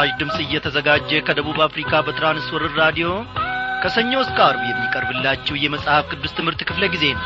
ይህ 0.00 0.04
ምስራች 0.04 0.18
ድምፅ 0.20 0.36
እየተዘጋጀ 0.42 1.10
ከደቡብ 1.26 1.56
አፍሪካ 1.64 2.00
በትራንስወርር 2.06 2.72
ራዲዮ 2.80 3.06
ከሰኞ 3.82 4.12
እስከ 4.22 4.38
አርብ 4.44 4.60
የሚቀርብላችሁ 4.64 5.54
የመጽሐፍ 5.58 6.04
ቅዱስ 6.12 6.32
ትምህርት 6.36 6.60
ክፍለ 6.68 6.84
ጊዜ 6.92 7.04
ነው። 7.14 7.24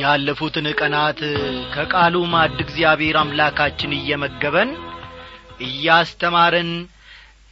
ያለፉትን 0.00 0.68
ቀናት 0.80 1.20
ከቃሉ 1.74 2.24
ማድ 2.34 2.58
እግዚአብሔር 2.66 3.18
አምላካችን 3.22 3.96
እየመገበን 3.98 4.72
እያስተማረን 5.66 6.72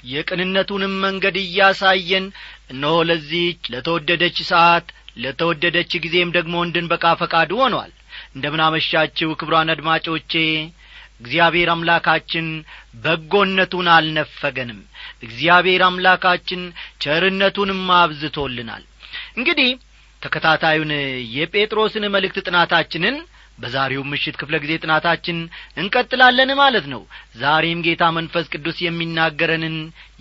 የቅንነቱንም 0.08 0.96
መንገድ 1.06 1.38
እያሳየን 1.44 2.26
እነሆ 2.72 2.96
ለዚህች 3.10 3.62
ለተወደደች 3.72 4.38
ሰዓት 4.50 4.86
ለተወደደች 5.16 5.92
ጊዜም 6.04 6.30
ደግሞ 6.36 6.54
እንድንበቃ 6.64 7.04
ፈቃዱ 7.20 7.50
ሆኗል። 7.62 7.92
እንደምናመሻችው 8.36 9.30
ክብሯን 9.40 9.72
አድማጮቼ 9.74 10.32
እግዚአብሔር 11.20 11.68
አምላካችን 11.74 12.46
በጎነቱን 13.04 13.88
አልነፈገንም። 13.94 14.80
እግዚአብሔር 15.22 15.82
አምላካችን 15.88 16.62
ቸርነቱንም 17.04 17.82
አብዝቶልናል። 17.98 18.82
እንግዲህ 19.38 19.70
ተከታታዩን 20.22 20.92
የጴጥሮስን 21.36 22.04
መልእክት 22.14 22.38
ጥናታችንን 22.46 23.16
በዛሬው 23.58 24.02
ምሽት 24.10 24.36
ክፍለ 24.40 24.54
ጊዜ 24.62 24.72
ጥናታችን 24.82 25.36
እንቀጥላለን 25.76 26.50
ማለት 26.60 26.86
ነው። 26.92 27.02
ዛሬም 27.36 27.82
ጌታ 27.86 28.04
መንፈስ 28.16 28.46
ቅዱስ 28.52 28.78
የሚናገረንን 28.84 29.76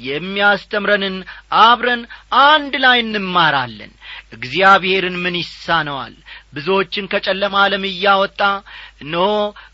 የሚያስተምረንን 0.07 1.15
አብረን 1.61 2.01
አንድ 2.43 2.75
ላይ 2.83 2.99
እንማራለን 3.05 3.91
እግዚአብሔርን 4.33 5.15
ምን 5.23 5.35
ይሳነዋል? 5.39 6.13
ብዙዎችን 6.53 7.09
ከጨለማ 7.11 7.55
ዓለም 7.63 7.83
እያወጣ 7.89 8.41
እነሆ 9.03 9.27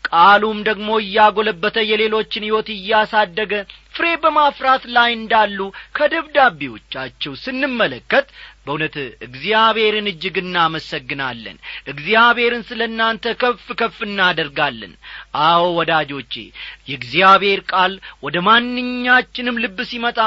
ቃሉም 0.08 0.58
ደግሞ 0.68 0.88
እያጐለበተ 1.02 1.78
የሌሎችን 1.90 2.46
ሕይወት 2.48 2.68
እያሳደገ 2.76 3.52
ፍሬ 3.94 4.06
በማፍራት 4.22 4.84
ላይ 4.96 5.10
እንዳሉ 5.18 5.58
ከደብዳቤዎቻቸው 5.96 7.32
ስንመለከት 7.42 8.26
በእውነት 8.70 8.96
እግዚአብሔርን 9.26 10.06
እጅግ 10.10 10.36
እናመሰግናለን። 10.40 11.56
እግዚአብሔርን 11.92 12.62
ስለ 12.68 12.80
እናንተ 12.90 13.32
ከፍ 13.40 13.64
ከፍ 13.80 13.96
እናደርጋለን። 14.06 14.92
አዎ 15.44 15.62
ወዳጆቼ 15.78 16.34
የእግዚአብሔር 16.90 17.60
ቃል 17.72 17.92
ወደ 18.24 18.36
ማንኛችንም 18.48 19.60
ልብ 19.64 19.78
ሲመጣ 19.90 20.18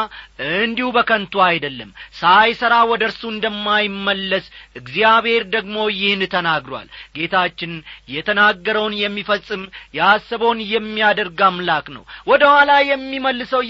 እንዲሁ 0.60 0.88
በከንቱ 0.96 1.34
አይደለም። 1.48 1.90
ሳይሠራ 2.20 2.74
ወደ 2.92 3.04
እርሱ 3.10 3.22
እንደማይመለስ 3.34 4.46
እግዚአብሔር 4.80 5.44
ደግሞ 5.56 5.78
ይህን 5.96 6.24
ተናግሯል። 6.34 6.88
ጌታችን 7.18 7.74
የተናገረውን 8.14 8.96
የሚፈጽም 9.02 9.64
ያሰበውን 9.98 10.62
የሚያደርግ 10.74 11.40
አምላክ 11.48 11.88
ነው 11.96 12.04
ወደ 12.28 12.44
ኋላ 12.52 12.72
የሚመልሰው 12.90 13.62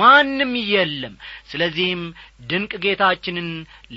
ማንም 0.00 0.52
የለም። 0.70 1.14
ስለዚህም 1.50 2.02
ድንቅ 2.50 2.72
ጌታችንን 2.84 3.48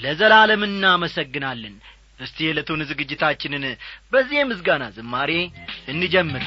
ለዘላለም 0.03 0.63
እናመሰግናለን። 0.69 1.75
እስቲ 2.19 2.37
የዕለቱን 2.45 2.81
ዝግጅታችንን 2.89 3.63
በዚህ 4.11 4.37
የምስጋና 4.39 4.83
ዝማሬ 4.97 5.31
እንጀምር 5.87 6.45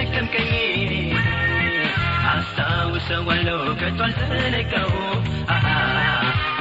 የተሸከምከኝ 0.00 0.50
አስታውሰዋለሁ 2.30 3.58
ከቶ 3.80 4.00
አልዘነጋውም 4.06 5.24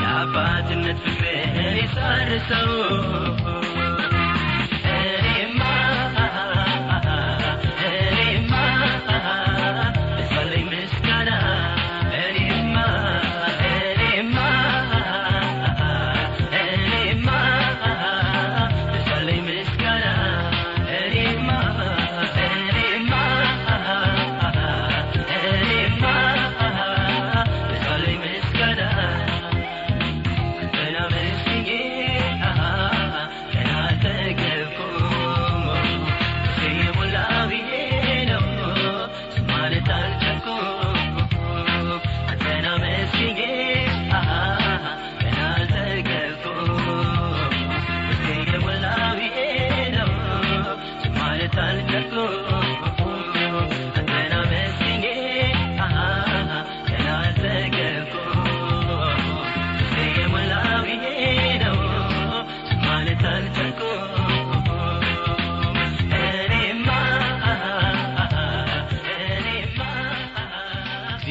የአባትነት 0.02 1.00
ፍቅርህን 1.06 1.78
የሳርሰው 1.80 2.72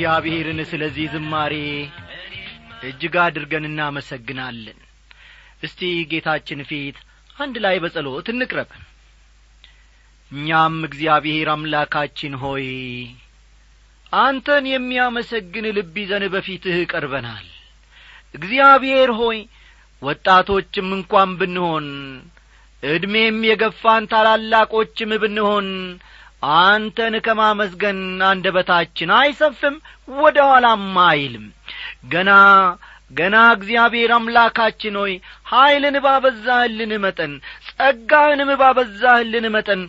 እግዚአብሔርን 0.09 0.61
ስለዚህ 0.69 1.07
ዝማሬ 1.15 1.55
እጅግ 2.83 3.15
አድርገን 3.23 3.65
እናመሰግናለን። 3.69 4.79
እስቲ 5.63 5.81
ጌታችን 6.11 6.61
ፊት 6.69 6.99
አንድ 7.37 7.57
ላይ 7.65 7.77
በጸሎት 7.83 8.29
እንቅረብ። 8.33 8.71
እኛም 10.33 10.77
እግዚአብሔር 10.89 11.49
አምላካችን 11.55 12.37
ሆይ 12.43 12.65
አንተን 14.21 14.67
የሚያመሰግን 14.73 15.67
ልብ 15.77 15.95
ይዘን 16.03 16.25
በፊትህ 16.35 16.79
ቀርበናል። 16.93 17.47
እግዚአብሔር 18.35 19.13
ሆይ 19.21 19.39
ወጣቶችም 20.03 20.89
እንኳን 20.99 21.37
ብንሆን 21.41 21.89
ዕድሜም 22.83 23.41
የገፋን 23.49 24.09
ታላላቆችም 24.13 25.13
ብንሆን 25.23 25.69
አንተን 26.43 27.15
ከማመስገን 27.27 28.01
አንደበታችን 28.29 29.11
አይሰፍም 29.17 29.77
ወደ 30.19 30.39
ኋላም 30.51 30.85
አይልም። 31.07 31.47
ገና 32.13 32.31
ገና 33.11 33.37
እግዚአብሔር 33.55 34.11
አምላካችን 34.17 34.97
ሆይ 35.01 35.13
ኀይልን 35.53 35.97
ባበዛህልን 36.05 36.93
መጠን 37.05 37.33
ጸጋህንም 37.71 38.51
ባበዛህልን 38.61 39.47
መጠን 39.55 39.83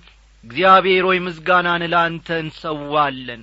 እግዚአብሔር 0.44 1.04
ሆይ 1.08 1.20
ምስጋናን 1.26 1.84
ለአንተ 1.94 2.28
እንሰዋለን 2.44 3.42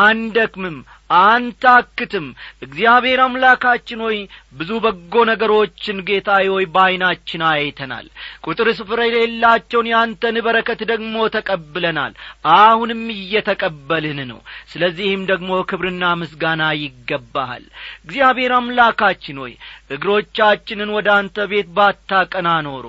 አንደክምም 0.00 0.78
አንታክትም። 1.18 2.24
እግዚአብሔር 2.64 3.20
አምላካችን 3.24 4.00
ሆይ 4.04 4.16
ብዙ 4.52 4.70
በጎ 4.84 5.14
ነገሮችን 5.30 6.02
ጌታ 6.08 6.30
ሆይ 6.48 6.64
በዐይናችን 6.74 7.42
አይተናል። 7.50 8.06
ቁጥር 8.46 8.68
ስፍር 8.78 9.00
የሌላቸውን 9.04 9.88
የአንተን 9.90 10.36
በረከት 10.46 10.80
ደግሞ 10.90 11.14
ተቀብለናል። 11.36 12.12
አሁንም 12.56 13.02
እየተቀበልን 13.16 14.20
ነው። 14.32 14.40
ስለዚህም 14.72 15.22
ደግሞ 15.30 15.50
ክብርና 15.70 16.12
ምስጋና 16.22 16.62
ይገባሃል። 16.82 17.64
እግዚአብሔር 18.00 18.54
አምላካችን 18.58 19.40
ሆይ 19.42 19.54
እግሮቻችንን 19.94 20.92
ወደ 20.96 21.08
አንተ 21.16 21.46
ቤት 21.50 21.68
ባታቀና 21.76 22.48
ኖሮ 22.66 22.86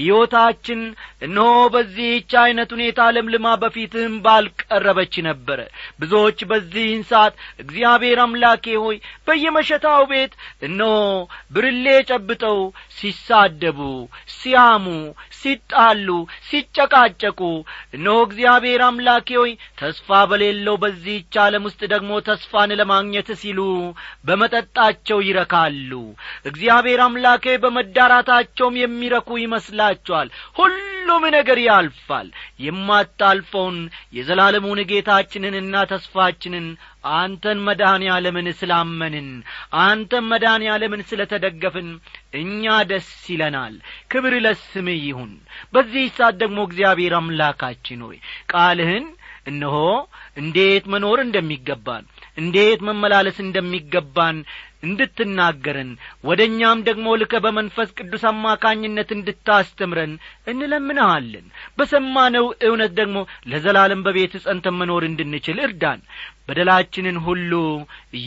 ሕይወታችን 0.00 0.80
እነሆ 1.26 1.54
በዚህች 1.74 2.32
ዐይነት 2.42 2.70
ሁኔታ 2.76 3.00
ለምልማ 3.14 3.46
በፊትህም 3.62 4.14
ባልቀረበች 4.24 5.14
ነበረ 5.26 5.60
ብዙዎች 6.10 6.38
በዚህን 6.50 7.02
ሰዓት 7.08 7.34
እግዚአብሔር 7.62 8.18
አምላኬ 8.22 8.64
ሆይ 8.82 8.96
በየመሸታው 9.26 10.02
ቤት 10.10 10.32
እነሆ 10.66 10.94
ብርሌ 11.54 11.86
ጨብጠው 12.10 12.58
ሲሳደቡ 12.96 13.78
ሲያሙ 14.34 14.86
ሲጣሉ 15.40 16.08
ሲጨቃጨቁ 16.48 17.40
እነሆ 17.96 18.16
እግዚአብሔር 18.26 18.82
አምላኬ 18.86 19.28
ሆይ 19.38 19.52
ተስፋ 19.80 20.18
በሌለው 20.30 20.76
በዚህች 20.82 21.34
ዓለም 21.44 21.66
ውስጥ 21.68 21.80
ደግሞ 21.92 22.20
ተስፋን 22.26 22.72
ለማግኘት 22.80 23.30
ሲሉ 23.40 23.60
በመጠጣቸው 24.26 25.18
ይረካሉ። 25.26 25.92
እግዚአብሔር 26.50 27.02
አምላኬ 27.06 27.56
በመዳራታቸውም 27.62 28.80
የሚረኩ 28.80 29.38
ይመስላቸዋል 29.40 30.28
ሁሉም 30.60 30.88
ነገር 31.36 31.58
ያልፋል። 31.66 32.28
የማታልፈውን 32.64 33.78
የዘላለሙን 34.16 34.80
ጌታችንንና 34.90 35.76
ተስፋችንን 35.90 36.66
አንተን 37.04 37.58
መድኃኔ 37.66 38.04
ዓለምን 38.14 38.48
ስላመንን 38.58 39.28
አንተን 39.82 40.24
መድኃኔ 40.30 40.64
ዓለምን 40.72 41.02
ስለ 41.10 41.20
ተደገፍን 41.30 41.88
እኛ 42.34 42.64
ደስ 42.90 43.08
ይለናል። 43.30 43.76
ክብር 44.10 44.34
ለስምህ 44.44 45.00
ይሁን። 45.06 45.32
በዚህ 45.74 46.06
ሰዓት 46.16 46.36
ደግሞ 46.42 46.58
እግዚአብሔር 46.68 47.14
አምላካችን 47.18 48.02
ሆይ 48.06 48.18
ቃልህን 48.52 49.06
እነሆ 49.46 49.76
እንዴት 50.36 50.84
መኖር 50.92 51.18
እንደሚገባን 51.22 52.04
እንዴት 52.40 52.80
መመላለስ 52.88 53.38
እንደሚገባን 53.44 54.36
እንድትናገረን 54.84 55.90
ወደ 56.24 56.40
እኛም 56.48 56.78
ደግሞ 56.86 57.06
ልከ 57.20 57.34
በመንፈስ 57.44 57.88
ቅዱስ 57.98 58.22
አማካኝነት 58.30 59.10
እንድታስተምረን 59.16 60.12
እንለምንሃለን። 60.46 61.46
በሰማነው 61.78 62.46
እውነት 62.68 62.92
ደግሞ 63.00 63.18
ለዘላለም 63.52 64.04
በቤት 64.06 64.36
ጸንተን 64.44 64.78
መኖር 64.80 65.04
እንድንችል 65.08 65.60
እርዳን። 65.66 66.02
በደላችንን 66.48 67.18
ሁሉ 67.26 67.52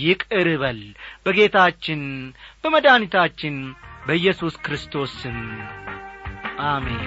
ይቅር 0.01 0.49
በጌታችን 1.25 2.03
በመድኃኒታችን 2.63 3.57
በኢየሱስ 4.07 4.55
ክርስቶስ 4.65 5.13
ስም 5.21 5.39
አሜን 6.67 7.03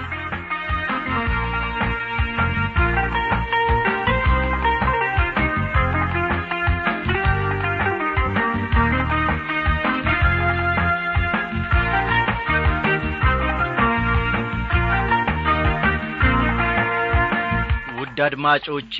ውድ 18.17 18.25
አድማጮቼ 18.25 18.95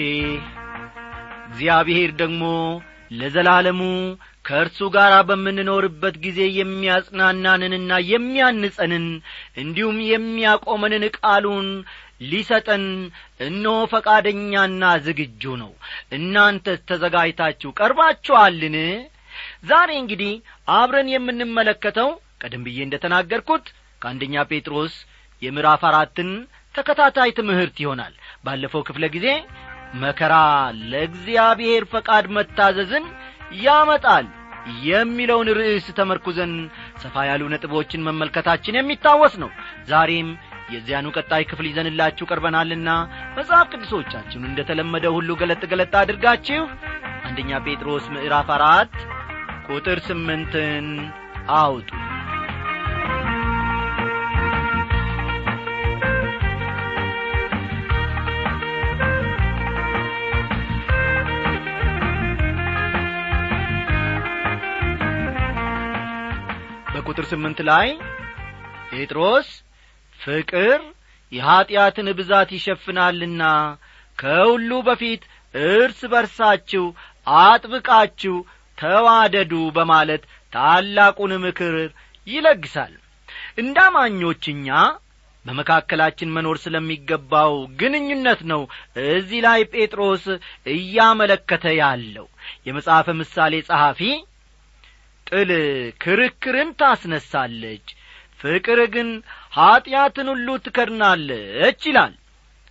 እግዚአብሔር 1.47 2.09
ደግሞ 2.19 2.41
ለዘላለሙ 3.11 3.79
ከእርሱ 4.45 4.79
ጋር 4.95 5.13
በምንኖርበት 5.29 6.15
ጊዜ 6.25 6.39
የሚያጽናናንንና 6.57 7.91
የሚያንጸንን 8.09 9.05
እንዲሁም 9.61 9.97
የሚያቆመንን 10.11 11.05
ቃሉን 11.17 11.69
ሊሰጠን 12.29 12.85
እነሆ 13.47 13.77
ፈቃደኛና 13.93 14.83
ዝግጁ 15.07 15.55
ነው። 15.63 15.71
እናንተስ 16.17 16.79
ተዘጋጅታችሁ 16.91 17.71
ቀርባችኋልን? 17.79 18.77
ዛሬ 19.69 19.89
እንግዲህ 20.03 20.33
አብረን 20.77 21.09
የምንመለከተው 21.13 22.11
ቀደም 22.43 22.65
ብዬ 22.67 22.79
እንደ 22.85 22.97
ተናገርኩት 23.05 23.65
ከአንደኛ 24.01 24.45
ጴጥሮስ 24.51 24.95
የምዕራፍ 25.41 25.83
አራትን 25.89 26.31
ተከታታይ 26.75 27.31
ትምህርት 27.37 27.77
ይሆናል 27.83 28.13
ባለፈው 28.47 28.81
ክፍለ 28.87 29.05
ጊዜ 29.15 29.27
መከራ 30.01 30.35
ለእግዚአብሔር 30.91 31.83
ፈቃድ 31.93 32.25
መታዘዝን 32.37 33.05
ያመጣል 33.65 34.25
የሚለውን 34.85 35.49
ርዕስ 35.57 35.85
ተመርኩዘን 35.97 36.53
ሰፋ 37.03 37.15
ያሉ 37.27 37.43
ነጥቦችን 37.53 38.05
መመልከታችን 38.07 38.77
የሚታወስ 38.77 39.35
ነው። 39.43 39.49
ዛሬም 39.91 40.29
የዚያኑ 40.73 41.07
ቀጣይ 41.15 41.43
ክፍል 41.49 41.65
ይዘንላችሁ 41.69 42.25
ቀርበናልና 42.29 42.89
መጽሐፍ 43.37 43.67
ቅዱሶቻችሁን 43.73 44.47
እንደ 44.49 44.65
ተለመደ 44.69 45.05
ሁሉ 45.15 45.29
ገለጥ 45.41 45.61
ገለጥ 45.71 45.93
አድርጋችሁ 46.01 46.63
አንደኛ 47.27 47.61
ጴጥሮስ 47.65 48.05
ምዕራፍ 48.15 48.49
አራት 48.57 48.95
ቁጥር 49.69 49.99
ስምንትን 50.07 50.87
አውጡ 51.57 51.89
በቁጥር 67.17 67.31
ስምንት 67.31 67.59
ላይ 67.67 67.87
ጴጥሮስ 68.89 69.47
ፍቅር 70.19 70.81
የኀጢአትን 71.31 72.07
ብዛት 72.19 72.49
ይሸፍናልና 72.55 73.43
ከሁሉ 74.17 74.69
በፊት 74.87 75.23
እርስ 75.53 76.01
በርሳችሁ 76.11 76.83
አጥብቃችሁ 77.39 78.35
ተዋደዱ 78.77 79.53
በማለት 79.77 80.23
ታላቁን 80.53 81.33
ምክር 81.45 81.75
ይለግሳል። 82.27 82.93
እንደ 83.63 83.77
አማኞች 83.87 84.45
እኛ 84.53 84.69
በመካከላችን 85.45 86.33
መኖር 86.37 86.59
ስለሚገባው 86.63 87.53
ግንኙነት 87.81 88.41
ነው 88.51 88.63
እዚህ 89.09 89.41
ላይ 89.47 89.61
ጴጥሮስ 89.73 90.25
እያመለከተ 90.73 91.65
ያለው። 91.81 92.27
የመጽሐፈ 92.67 93.09
ምሳሌ 93.21 93.55
ጸሐፊ 93.69 94.01
ጥል 95.27 95.51
ክርክርን 96.01 96.69
ታስነሳለች። 96.79 97.87
ፍቅር 98.39 98.79
ግን 98.93 99.09
ኀጢአትን 99.57 100.27
ሁሉ 100.31 100.47
ትከድናለች 100.65 101.79
ይላል። 101.89 102.13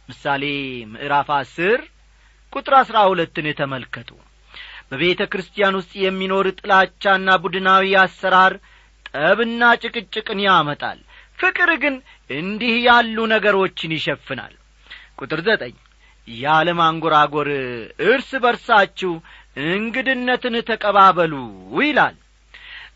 ምሳሌ 0.08 0.42
ምዕራፍ 0.92 1.30
አስር 1.38 1.80
ቁጥር 2.52 2.74
አሥራ 2.80 2.98
ሁለትን 3.10 3.46
ተመልከቱ። 3.60 4.10
በቤተ 4.90 5.20
ክርስቲያን 5.32 5.78
ውስጥ 5.78 5.92
የሚኖር 6.00 6.46
ጥላቻና 6.58 7.28
ቡድናዊ 7.44 7.94
አሰራር 8.02 8.52
ጠብና 9.10 9.62
ጭቅጭቅን 9.82 10.40
ያመጣል። 10.46 10.98
ፍቅር 11.38 11.70
ግን 11.82 11.94
እንዲህ 12.30 12.74
ያሉ 12.86 13.16
ነገሮችን 13.32 13.94
ይሸፍናል። 13.96 14.54
ቁጥር 15.18 15.40
ዘጠኝ 15.46 15.74
ያለ 16.28 16.68
ማንጐራጐር 16.78 17.48
እርስ 18.06 18.30
በርሳችሁ 18.44 19.12
እንግድነትን 19.72 20.54
ተቀባበሉ 20.70 21.34
ይላል 21.80 22.16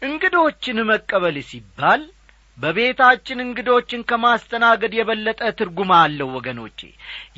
እንግዶችን 0.03 0.79
መቀበል 0.91 1.37
ሲባል 1.49 2.03
በቤታችን 2.59 3.39
እንግዶችን 3.45 4.01
ከማስተናገድ 4.09 4.93
የበለጠ 4.97 5.41
ትርጉም 5.59 5.91
አለው 5.99 6.29
ወገኖቼ። 6.37 6.81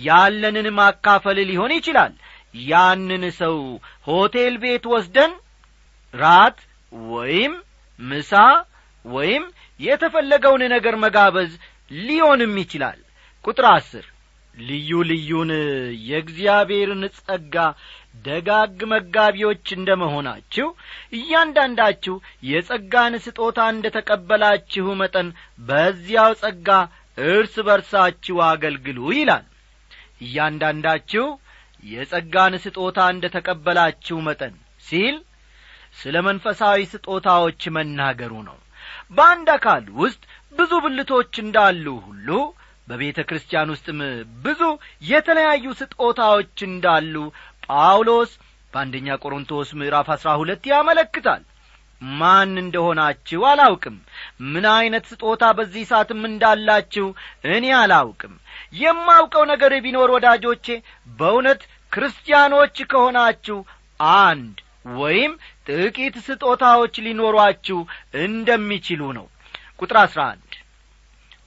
ያለንን 0.07 0.69
ማካፈል 0.79 1.39
ሊሆን 1.51 1.73
ይችላል። 1.77 2.15
ያንን 2.69 3.25
ሰው 3.39 3.57
ሆቴል 4.09 4.55
ቤት 4.63 4.87
ወስደን 4.93 5.33
ራት 6.15 6.59
ወይም 7.11 7.53
ምሳ 7.99 8.33
ወይም 9.05 9.45
የተፈለገውን 9.81 10.63
ነገር 10.75 10.97
መጋበዝ 11.05 11.53
ሊሆንም 12.01 12.55
ይችላል። 12.63 12.99
ቁጥር 13.45 13.67
አስር 13.71 14.05
ልዩ 14.55 14.91
ልዩን 15.11 15.51
የእግዚአብሔርን 16.09 17.03
ጸጋ 17.19 17.55
ደጋግ 18.15 18.81
መጋቢዎች 18.93 19.67
እንደ 19.77 19.91
መሆናችሁ 20.03 20.67
እያንዳንዳችሁ 21.19 22.15
የጸጋን 22.51 23.15
ስጦታ 23.25 23.61
እንደ 23.75 23.87
ተቀበላችሁ 23.97 24.87
መጠን 25.01 25.29
በዚያው 25.69 26.33
ጸጋ 26.43 26.69
እርስ 27.19 27.55
በርሳችሁ 27.67 28.37
አገልግሉ 28.51 28.99
ይላል። 29.17 29.45
እያንዳንዳችሁ 30.27 31.27
የጸጋን 31.85 32.55
ስጦታ 32.65 32.99
እንደ 33.13 33.27
ተቀበላችሁ 33.35 34.19
መጠን 34.27 34.55
ሲል 34.85 35.17
ስለ 35.97 36.17
መንፈሳዊ 36.27 36.81
ስጦታዎች 36.93 37.63
መናገሩ 37.77 38.33
ነው። 38.49 38.59
በአንድ 39.17 39.49
አካል 39.57 39.85
ውስጥ 40.03 40.23
ብዙ 40.55 40.73
ብልቶች 40.85 41.33
እንዳሉ 41.43 41.87
ሁሉ 42.07 42.29
በቤተ 42.89 43.19
ክርስቲያን 43.29 43.73
ውስጥም 43.73 43.99
ብዙ 44.45 44.61
የተለያዩ 45.11 45.67
ስጦታዎች 45.81 46.57
እንዳሉ 46.69 47.15
ጳውሎስ 47.67 48.31
በአንደኛ 48.73 49.17
ቆሮንቶስ 49.23 49.71
ምዕራፍ 49.79 50.09
አሥራ 50.15 50.31
ሁለት 50.41 50.65
ያመለክታል። 50.71 51.43
ማን 52.13 52.53
እንደሆናችሁ 52.63 53.41
አላውቅም። 53.49 53.97
ምን 54.53 54.65
ዐይነት 54.71 55.05
ስጦታ 55.11 55.43
በዚህ 55.59 55.85
ሰዓትም 55.91 56.23
እንዳላችሁ 56.29 57.07
እኔ 57.53 57.67
አላውቅም። 57.81 58.35
የማውቀው 58.81 59.45
ነገር 59.53 59.73
ቢኖር 59.85 60.11
ወዳጆቼ 60.17 60.67
በእውነት 61.19 61.63
ክርስቲያኖች 61.93 62.77
ከሆናችሁ 62.91 63.59
አንድ 64.23 64.57
ወይም 64.97 65.33
ጥቂት 65.69 66.17
ስጦታዎች 66.27 66.95
ሊኖሯችሁ 67.07 67.79
እንደሚችሉ 68.23 69.03
ነው። 69.19 69.27
ቁጥር 69.81 69.99
አሥራ 70.03 70.23
አንድ 70.33 70.49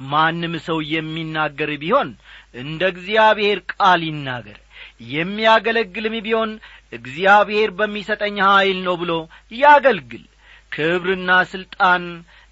ማንም 0.09 0.53
ሰው 0.65 0.77
የሚናገር 0.93 1.71
ቢሆን 1.81 2.09
እንደ 2.55 2.81
እግዚአብሔር 2.93 3.59
ቃል 3.73 4.01
ይናገር 4.07 4.59
የሚያገለግልም 5.01 6.15
ቢሆን 6.25 6.51
እግዚአብሔር 6.93 7.69
በሚሰጠኝ 7.79 8.37
ኀይል 8.47 8.79
ነው 8.85 8.95
ብሎ 9.01 9.11
ያገልግል። 9.55 10.25
ክብርና 10.71 11.31
ሥልጣን 11.51 12.03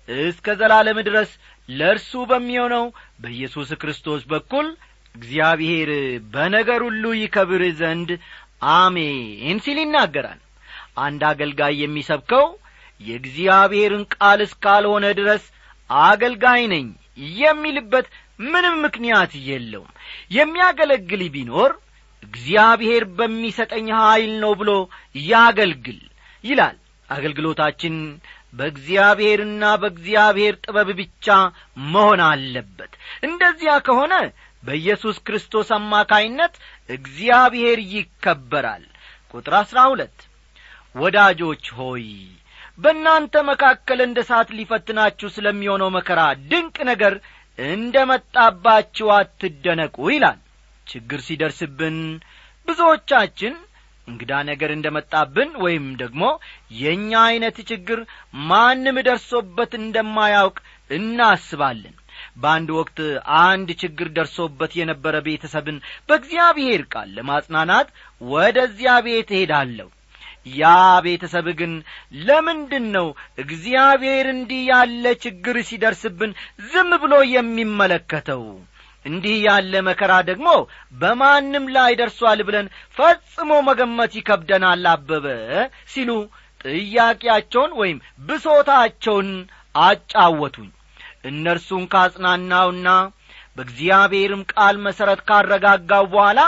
እስከ 0.08 0.56
ዘላለም 0.60 0.98
ድረስ 1.08 1.30
ለእርሱ 1.70 2.12
በሚሆነው 2.30 2.86
በኢየሱስ 3.22 3.70
ክርስቶስ 3.82 4.24
በኩል 4.32 4.68
እግዚአብሔር 5.16 5.90
በነገር 6.34 6.82
ሁሉ 6.88 7.04
ይከብር 7.20 7.64
ዘንድ 7.80 8.10
አሜን 8.76 9.58
ሲል 9.66 9.78
ይናገራል። 9.84 10.40
አንድ 11.00 11.22
አገልጋይ 11.30 11.74
የሚሰብከው 11.82 12.46
የእግዚአብሔርን 13.02 14.04
ቃል 14.16 14.40
እስካልሆነ 14.46 15.06
ድረስ 15.20 15.44
አገልጋይ 15.90 16.62
ነኝ 16.74 16.86
የሚልበት 17.40 18.06
ምንም 18.46 18.76
ምክንያት 18.86 19.32
የለውም። 19.48 19.92
የሚያገለግል 20.38 21.24
ቢኖር 21.34 21.72
እግዚአብሔር 22.24 23.04
በሚሰጠኝ 23.18 23.88
ኀይል 24.00 24.34
ነው 24.44 24.54
ብሎ 24.60 24.72
ያገልግል 25.26 26.02
ይላል። 26.44 26.78
አገልግሎታችን 27.10 27.96
በእግዚአብሔርና 28.58 29.64
በእግዚአብሔር 29.82 30.56
ጥበብ 30.66 30.90
ብቻ 31.00 31.28
መሆን 31.94 32.22
አለበት። 32.28 32.92
እንደዚያ 33.24 33.74
ከሆነ 33.88 34.14
በኢየሱስ 34.64 35.18
ክርስቶስ 35.28 35.70
አማካይነት 35.78 36.54
እግዚአብሔር 36.90 37.80
ይከበራል። 37.94 38.84
ቁጥር 39.34 39.56
አሥራ 39.60 39.80
ሁለት 39.92 40.18
ወዳጆች 40.96 41.66
ሆይ 41.78 42.06
በእናንተ 42.80 43.36
መካከል 43.50 44.00
እንደ 44.06 44.20
ሳት 44.30 44.50
ሊፈትናችሁ 44.58 45.28
ስለሚሆነው 45.36 45.90
መከራ 45.96 46.22
ድንቅ 46.50 46.78
ነገር 46.92 47.14
እንደ 47.60 47.96
መጣባችሁ 48.12 49.08
አትደነቁ 49.18 49.98
ይላል 50.14 50.40
ችግር 50.88 51.20
ሲደርስብን 51.28 51.98
ብዙዎቻችን 52.68 53.54
እንግዳ 54.08 54.32
ነገር 54.50 54.70
እንደ 54.74 54.88
መጣብን 54.96 55.52
ወይም 55.64 55.86
ደግሞ 56.02 56.24
የእኛ 56.80 57.12
ዐይነት 57.28 57.58
ችግር 57.70 58.00
ማንም 58.48 58.98
ደርሶበት 59.08 59.72
እንደማያውቅ 59.80 60.58
እናስባለን። 60.90 61.96
በአንድ 62.42 62.70
ወቅት 62.78 62.98
አንድ 63.42 63.70
ችግር 63.82 64.08
ደርሶበት 64.18 64.72
የነበረ 64.80 65.16
ቤተሰብን 65.28 65.78
በእግዚአብሔር 66.10 66.82
ቃል 66.94 67.10
ለማጽናናት 67.18 67.88
ወደዚያ 68.32 68.94
ቤት 69.08 69.32
እሄዳለሁ። 69.36 69.90
ያ 70.56 70.64
ቤተሰብ 71.06 71.48
ግን 71.60 71.74
ለምንድን 72.24 72.86
ነው 72.96 73.08
እግዚአብሔር 73.44 74.28
እንዲህ 74.34 74.62
ያለ 74.72 75.06
ችግር 75.26 75.58
ሲደርስብን 75.70 76.32
ዝም 76.72 76.92
ብሎ 77.04 77.14
የሚመለከተው 77.34 78.44
እንዲህ 79.06 79.36
ያለ 79.46 79.74
መከራ 79.88 80.14
ደግሞ 80.30 80.50
በማንም 81.02 81.66
ላይ 81.76 81.92
ደርሷል 82.00 82.40
ብለን 82.48 82.68
ፈጽሞ 82.98 83.52
መገመት 83.68 84.14
ይከብደናል 84.20 84.86
አበበ 84.92 85.26
ሲሉ 85.94 86.12
ጥያቄያቸውን 86.66 87.72
ወይም 87.80 87.98
ብሶታቸውን 88.28 89.30
አጫወቱኝ። 89.82 90.70
እነርሱን 91.30 91.84
ካጽናናውና 91.94 92.88
በእግዚአብሔርም 93.58 94.42
ቃል 94.54 94.76
መሠረት 94.86 95.22
ካረጋጋው 95.28 96.06
በኋላ 96.14 96.40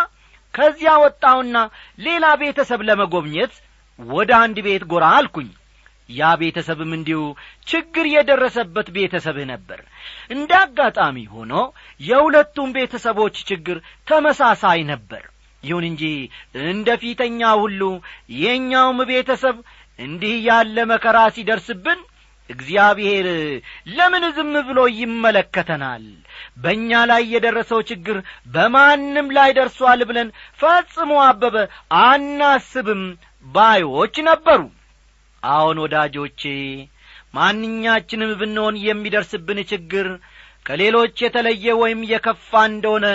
ከዚያ 0.53 0.91
ወጣሁና 1.03 1.57
ሌላ 1.99 2.25
ቤተሰብ 2.41 2.81
ለመጎብኘት 2.89 3.53
ወደ 3.99 4.31
አንድ 4.43 4.57
ቤት 4.65 4.83
ጐራ 4.91 5.05
አልኩኝ 5.17 5.49
ያ 6.09 6.31
ቤተሰብም 6.41 6.91
እንዲሁ 6.97 7.21
ችግር 7.67 8.05
የደረሰበት 8.11 8.87
ቤተሰብህ 8.95 9.45
ነበር። 9.51 9.79
እንደ 10.29 10.51
አጋጣሚ 10.61 11.17
ሆኖ 11.33 11.53
የሁለቱም 12.01 12.73
ቤተሰቦች 12.77 13.37
ችግር 13.49 13.79
ተመሳሳይ 14.07 14.81
ነበር። 14.91 15.23
ይሁን 15.63 15.85
እንጂ 15.89 16.03
እንደ 16.69 16.89
ፊተኛ 17.01 17.41
ሁሉ 17.61 17.81
የእኛውም 18.39 18.99
ቤተሰብ 19.11 19.55
እንዲህ 19.99 20.35
ያለ 20.47 20.77
መከራ 20.91 21.17
ሲደርስብን 21.35 21.99
እግዚአብሔር 22.49 23.27
ለምን 23.95 24.23
ዝም 24.35 24.53
ብሎ 24.67 24.79
ይመለከተናል? 24.97 26.03
በእኛ 26.63 26.91
ላይ 27.11 27.23
የደረሰው 27.33 27.79
ችግር 27.89 28.17
በማንም 28.53 29.27
ላይ 29.37 29.49
ደርሷል 29.57 30.01
ብለን 30.09 30.29
ፈጽሞ 30.59 31.11
አበበ 31.25 31.55
አናስብም 32.03 33.01
ባዮች 33.45 34.15
ነበሩ 34.29 34.61
አዎን 35.49 35.77
ወዳጆቼ 35.83 36.41
ማንኛችንም 37.35 38.31
ብንሆን 38.39 38.75
የሚደርስብን 38.83 39.59
ችግር 39.71 40.07
ከሌሎች 40.65 41.15
የተለየ 41.23 41.73
ወይም 41.81 41.99
የከፋ 42.11 42.51
እንደሆነ 42.69 43.07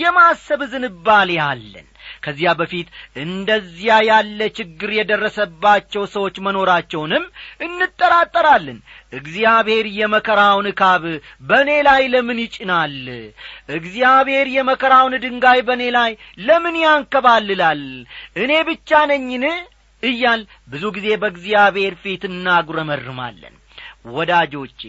የማሰብ 0.00 0.60
ዝንባሌ 0.72 1.30
አለን። 1.46 1.86
ከዚያ 2.24 2.50
በፊት 2.58 2.88
እንደዚያ 3.22 3.92
ያለ 4.08 4.40
ችግር 4.58 4.90
የደረሰባቸው 4.96 6.02
ሰዎች 6.14 6.36
መኖራቸውንም 6.46 7.24
እንጠራጠራለን። 7.66 8.78
እግዚአብሔር 9.12 9.86
የመከራውን 9.98 10.68
ካብ 10.80 11.04
በእኔ 11.48 11.70
ላይ 11.88 12.02
ለምን 12.14 12.38
ይጭናል? 12.44 12.96
እግዚአብሔር 13.76 14.48
የመከራውን 14.56 15.16
ድንጋይ 15.24 15.60
በእኔ 15.68 15.84
ላይ 15.98 16.12
ለምን 16.46 16.78
ያንከባልላል? 16.84 17.82
እኔ 18.42 18.52
ብቻ 18.70 19.02
ነኝን 19.12 19.46
እያል 20.02 20.40
ብዙ 20.68 20.84
ጊዜ 20.96 21.08
በእግዚአብሔር 21.22 21.94
ፊት 22.02 22.22
እናጉረመርማለን። 22.30 23.54
ወዳጆቼ 24.12 24.80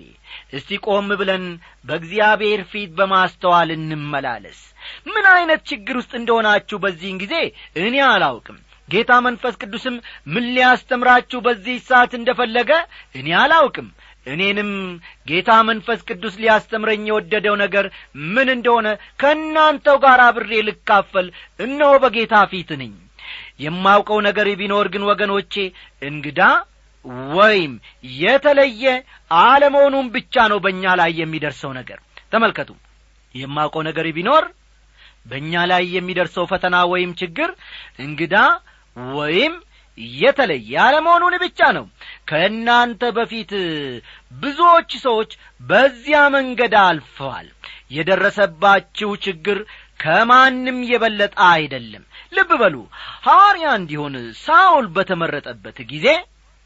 እስቲ 0.57 0.77
ቆም 0.85 1.07
ብለን 1.19 1.43
በእግዚአብሔር 1.87 2.61
ፊት 2.71 2.91
በማስተዋል 2.97 3.69
እንመላለስ። 3.75 4.59
ምን 5.07 5.25
ዐይነት 5.33 5.61
ችግር 5.69 5.95
ውስጥ 5.99 6.13
እንደሆናችሁ 6.19 6.77
በዚህን 6.83 7.19
ጊዜ 7.23 7.35
እኔ 7.81 7.95
አላውቅም። 8.07 8.57
ጌታ 8.89 9.11
መንፈስ 9.25 9.53
ቅዱስም 9.61 9.95
ምን 10.27 10.45
ሊያስተምራችሁ 10.55 11.39
በዚህ 11.45 11.77
ሰዓት 11.85 12.11
እንደ 12.17 12.29
ፈለገ 12.39 12.71
እኔ 13.15 13.27
አላውቅም። 13.41 13.87
እኔንም 14.27 14.71
ጌታ 15.29 15.51
መንፈስ 15.69 16.01
ቅዱስ 16.09 16.35
ሊያስተምረኝ 16.41 17.01
የወደደው 17.07 17.55
ነገር 17.63 17.85
ምን 18.33 18.49
እንደሆነ 18.53 18.87
ከእናንተው 19.21 19.97
ጋር 20.03 20.19
አብሬ 20.27 20.51
ልካፈል። 20.67 21.27
እነሆ 21.59 21.91
በጌታ 22.03 22.35
ፊት 22.51 22.69
ነኝ 22.81 22.93
የማውቀው 23.59 24.19
ነገር 24.27 24.47
ቢኖር 24.59 24.87
ግን 24.93 25.03
ወገኖቼ 25.09 25.53
እንግዳ 26.01 26.41
ወይም 27.35 27.71
የተለየ 28.19 28.83
አለመሆኑም 29.41 30.07
ብቻ 30.15 30.45
ነው 30.51 30.59
በእኛ 30.65 30.83
ላይ 30.99 31.11
የሚደርሰው 31.19 31.71
ነገር። 31.79 31.99
ተመልከቱ። 32.31 32.69
የማውቀው 33.35 33.81
ነገር 33.89 34.05
ቢኖር 34.17 34.45
በእኛ 35.25 35.53
ላይ 35.71 35.83
የሚደርሰው 35.95 36.45
ፈተና 36.51 36.75
ወይም 36.91 37.11
ችግር 37.21 37.49
እንግዳ 37.99 38.35
ወይም 39.13 39.53
የተለየ 40.17 40.73
አለመሆኑን 40.83 41.35
ብቻ 41.43 41.59
ነው። 41.77 41.85
ከእናንተ 42.29 43.11
በፊት 43.17 43.51
ብዙዎች 44.35 44.91
ሰዎች 45.05 45.31
በዚያ 45.61 46.19
መንገድ 46.35 46.73
አልፈዋል። 46.83 47.47
የደረሰባችሁ 47.97 49.09
ችግር 49.25 49.57
ከማንም 49.99 50.77
የበለጠ 50.91 51.35
አይደለም 51.51 52.03
ልብ 52.33 52.51
በሉ። 52.61 52.75
ሐዋርያ 53.25 53.67
እንዲሆን 53.79 54.15
ሳውል 54.41 54.87
በተመረጠበት 54.95 55.77
ጊዜ 55.91 56.07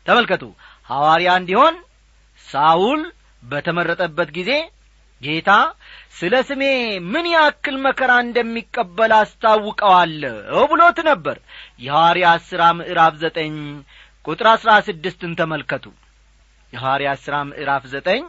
ተመልከቱ። 0.05 0.43
ሐዋርያ 0.89 1.29
እንዲሆን 1.41 1.75
ሳውል 2.47 3.01
በተመረጠበት 3.43 4.29
ጊዜ 4.37 4.51
ጌታ 5.21 5.51
ስለ 6.17 6.33
ስሜ 6.49 6.63
ምን 7.11 7.25
ያክል 7.33 7.75
መከራ 7.85 8.11
እንደሚቀበል 8.25 9.11
አስታውቀዋለሁ 9.17 10.35
ብሎት 10.71 10.99
ነበር። 11.09 11.37
የሐዋርያት 11.79 12.43
ሥራ 12.49 12.63
ምዕራፍ 12.79 13.15
ዘጠኝ 13.23 13.55
ቁጥር 14.25 14.47
አሥራ 14.53 14.71
ስድስትን 14.87 15.31
ተመልከቱ። 15.39 15.85
የሐዋርያት 16.73 17.19
ሥራ 17.25 17.35
ምዕራፍ 17.49 17.83
ዘጠኝ 17.91 18.23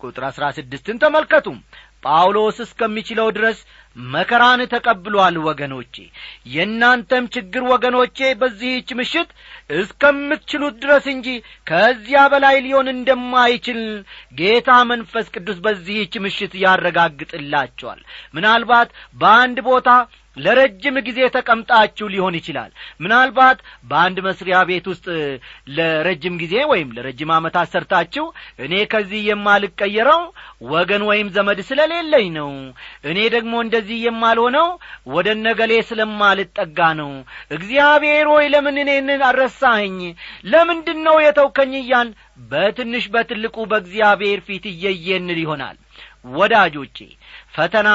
ቁጥር 0.00 0.24
አሥራ 0.28 0.44
ስድስትን 0.58 0.96
ተመልከቱ 1.02 1.46
ጳውሎስ 2.02 2.58
እስከሚችለው 2.64 3.28
ድረስ 3.36 3.58
መከራን 3.96 4.60
ተቀብሏል 4.72 5.36
ወገኖቼ። 5.46 5.94
የእናንተም 6.52 7.24
ችግር 7.34 7.62
ወገኖቼ 7.70 8.18
በዚህች 8.40 8.90
ምሽት 8.98 9.30
እስከምትችሉት 9.78 10.76
ድረስ 10.82 11.06
እንጂ 11.14 11.28
ከዚያ 11.66 12.20
በላይ 12.32 12.56
ሊሆን 12.66 12.88
እንደማይችል 12.92 13.80
ጌታ 14.38 14.70
መንፈስ 14.90 15.26
ቅዱስ 15.34 15.58
በዚህች 15.66 16.14
ምሽት 16.26 16.54
ያረጋግጥላቸዋል። 16.64 18.00
ምናልባት 18.34 18.90
በአንድ 19.16 19.58
ቦታ 19.68 19.88
ለረጅም 20.38 20.96
ጊዜ 21.06 21.18
ተቀምጣችሁ 21.34 22.06
ሊሆን 22.12 22.34
ይችላል። 22.38 22.70
ምናልባት 23.02 23.58
በአንድ 23.90 24.18
መስሪያ 24.26 24.56
ቤት 24.68 24.86
ውስጥ 24.92 25.06
ለረጅም 25.76 26.34
ጊዜ 26.42 26.54
ወይም 26.70 26.88
ለረጅም 26.96 27.30
ዓመታት 27.36 27.68
ሰርታችሁ 27.72 28.24
እኔ 28.64 28.74
ከዚህ 28.92 29.22
የማልቀየረው 29.28 30.22
ወገን 30.70 31.02
ወይም 31.08 31.28
ዘመድ 31.36 31.60
ስለሌለኝ 31.68 32.28
ነው። 32.38 32.50
እኔ 33.10 33.18
ደግሞ 33.34 33.54
እንደዚህ 33.64 33.98
የማልሆነው 34.06 34.68
ወደ 35.12 35.28
ነገሌ 35.42 35.72
ስለማልጠጋ 35.90 36.78
ነው። 37.00 37.12
እግዚአብሔር 37.58 38.26
ሆይ 38.32 38.46
ለምን 38.54 38.76
እኔን 38.84 38.96
አረሳኸኝ? 39.28 39.98
ለምንድን 40.48 41.00
ነው 41.06 41.16
የተውከኝ 41.22 41.72
እያን 41.80 42.08
በትንሽ 42.50 43.04
በትልቁ 43.14 43.56
በእግዚአብሔር 43.70 44.40
ፊት 44.46 44.64
እየየንል 44.72 45.40
ይሆናል። 45.42 45.76
ወዳጆቼ 46.34 46.96
ፈተና 47.54 47.88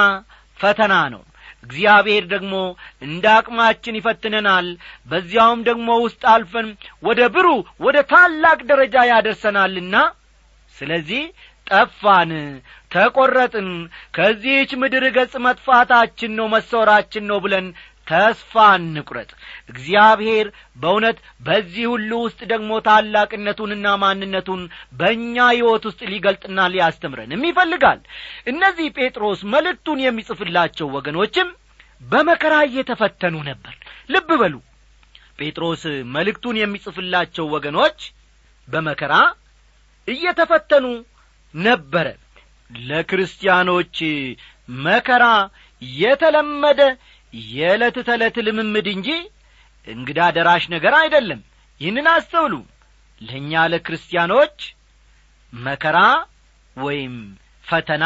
ፈተና 0.58 0.94
ነው 1.12 1.22
እግዚአብሔር 1.64 2.24
ደግሞ 2.32 2.54
እንደ 3.06 3.24
አቅማችን 3.34 3.98
ይፈትነናል። 3.98 4.68
በዚያውም 5.08 5.60
ደግሞ 5.68 5.88
ውስጥ 6.04 6.22
አልፈን 6.32 6.68
ወደ 7.02 7.20
ብሩ 7.34 7.48
ወደ 7.84 7.98
ታላቅ 8.12 8.58
ደረጃ 8.70 8.96
ያደርሰናልና 9.10 9.96
ስለዚህ 10.76 11.24
ጠፋን 11.66 12.30
ተቈረጥን 12.90 13.68
ከዚህች 14.16 14.70
ምድር 14.80 15.04
ገጽ 15.14 15.34
መጥፋታችን 15.44 16.32
ነው 16.38 16.46
መሰወራችን 16.54 17.24
ነው 17.30 17.38
ብለን 17.44 17.66
ተስፋ 18.06 18.54
እንቁረጥ። 18.78 19.30
እግዚአብሔር 19.70 20.46
በእውነት 20.76 21.18
በዚህ 21.46 21.84
ሁሉ 21.92 22.10
ውስጥ 22.24 22.40
ደግሞ 22.52 22.70
ታላቅነቱንና 22.86 23.86
ማንነቱን 24.02 24.62
በእኛ 24.98 25.36
ሕይወት 25.52 25.84
ውስጥ 25.88 26.00
ሊገልጥና 26.12 26.66
ሊያስተምረንም 26.74 27.46
ይፈልጋል። 27.48 28.00
እነዚህ 28.52 28.88
ጴጥሮስ 28.98 29.42
መልእክቱን 29.54 30.00
የሚጽፍላቸው 30.04 30.88
ወገኖችም 30.96 31.50
በመከራ 32.02 32.54
እየተፈተኑ 32.68 33.34
ነበር። 33.50 33.74
ልብ 34.10 34.30
በሉ። 34.40 34.54
ጴጥሮስ 35.38 35.82
መልእክቱን 36.14 36.56
የሚጽፍላቸው 36.60 37.46
ወገኖች 37.54 38.00
በመከራ 38.68 39.14
እየተፈተኑ 40.08 40.86
ነበረ። 41.54 42.06
ለክርስቲያኖች 42.70 43.96
መከራ 44.84 45.24
የተለመደ 45.98 46.80
የዕለት 47.50 47.96
ተዕለት 48.08 48.36
ልምምድ 48.46 48.86
እንጂ 48.94 49.08
እንግዳ 49.86 50.20
ደራሽ 50.36 50.64
ነገር 50.74 50.94
አይደለም። 51.00 51.40
ይህንን 51.80 52.06
አስተውሉ። 52.12 52.54
ለእኛ 53.20 53.52
ለክርስቲያኖች 53.72 54.58
መከራ 55.52 55.98
ወይም 56.76 57.14
ፈተና 57.66 58.04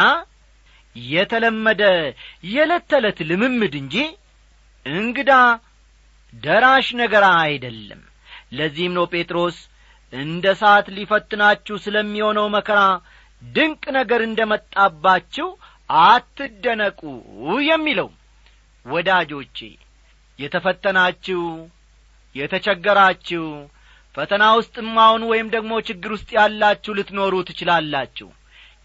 የተለመደ 0.96 1.83
የዕለት 2.48 2.85
ተዕለት 2.92 3.18
ልምምድ 3.31 3.74
እንጂ 3.83 3.96
እንግዳ 4.87 5.33
ደራሽ 6.33 6.88
ነገር 7.02 7.24
አይደለም። 7.38 8.00
ለዚህም 8.52 8.94
ነው 8.98 9.07
ጴጥሮስ 9.12 9.57
እንደ 10.12 10.46
ሰዓት 10.61 10.87
ሊፈትናችሁ 10.96 11.76
ስለሚሆነው 11.85 12.46
መከራ 12.57 12.81
ድንቅ 13.42 13.83
ነገር 13.98 14.20
እንደ 14.29 14.40
መጣባችሁ 14.52 15.48
አትደነቁ 15.90 17.00
የሚለው 17.68 18.09
ወዳጆቼ 18.88 19.59
የተፈተናችሁ 20.38 21.42
የተቸገራችሁ 22.35 23.44
ፈተና 24.14 24.44
ውስጥም 24.59 24.90
አሁን 25.05 25.22
ወይም 25.31 25.48
ደግሞ 25.55 25.72
ችግር 25.88 26.11
ውስጥ 26.16 26.29
ያላችሁ 26.37 26.92
ልትኖሩ 26.98 27.35
ትችላላችሁ። 27.48 28.29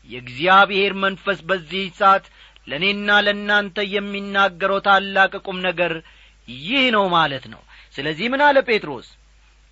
የእግዚአብሔር 0.09 0.93
መንፈስ 1.03 1.39
በዚህ 1.49 1.85
ሰዓት 1.99 2.25
ለእኔና 2.67 3.09
ለእናንተ 3.25 3.77
የሚናገረው 3.93 4.79
ታላቅ 4.87 5.33
ቁም 5.45 5.57
ነገር 5.67 5.93
ይህ 6.47 6.85
ነው 6.95 7.05
ማለት 7.15 7.45
ነው። 7.53 7.61
ስለዚህ 7.95 8.27
ምን 8.33 8.41
አለ 8.47 8.57
ጴጥሮስ? 8.67 9.07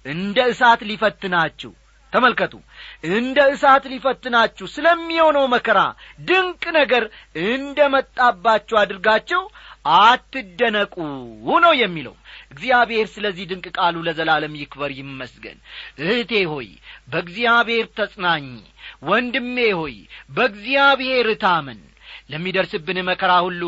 እንደ 0.06 0.38
እሳት 0.52 0.82
ሊፈትናችሁ 0.90 1.72
ተመልከቱ 2.14 2.54
እንደ 3.12 3.40
እሳት 3.54 3.84
ሊፈትናችሁ 3.92 4.66
ስለሚሆነው 4.74 5.46
መከራ 5.54 5.80
ድንቅ 6.28 6.64
ነገር 6.80 7.04
እንደ 7.50 7.80
መጣባችሁ 7.94 8.76
አድርጋችሁ 8.82 9.42
አትደነቁ 9.86 10.96
ነው 11.60 11.74
የሚለው። 11.80 12.16
እግዚአብሔር 12.52 13.08
ስለዚህ 13.14 13.46
ድንቅ 13.52 13.68
ቃሉ 13.78 13.96
ለዘላለም 14.08 14.58
ይክበር 14.60 14.92
ይመስገን። 14.98 15.58
እህቴ 16.02 16.32
ሆይ 16.52 16.70
በእግዚአብሔር 17.12 17.86
ተጽናኝ። 17.98 18.48
ወንድሜ 19.04 19.58
ሆይ 19.80 19.96
በእግዚአብሔር 20.32 21.30
ታመን። 21.44 21.82
ለሚደርስብን 22.32 22.98
መከራ 23.08 23.32
ሁሉ 23.46 23.64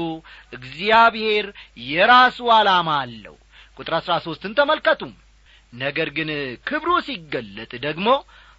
እግዚአብሔር 0.54 1.46
የራሱ 1.88 2.38
ዓላማ 2.58 2.90
አለው። 3.02 3.36
ቁጥር 3.78 3.94
አሥራ 3.98 4.14
ሦስትን 4.26 4.54
ተመልከቱ። 4.58 5.02
ነገር 5.74 6.10
ግን 6.18 6.30
ክብሩ 6.68 6.90
ሲገለጥ 7.06 7.72
ደግሞ 7.86 8.08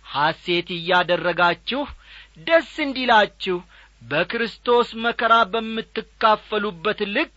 ሐሴት 0.06 0.68
እያደረጋችሁ 0.76 1.82
ደስ 2.46 2.72
እንዲላችሁ 2.84 3.58
በክርስቶስ 4.04 4.88
መከራ 5.04 5.34
በምትካፈሉበት 5.52 7.00
ልክ 7.14 7.34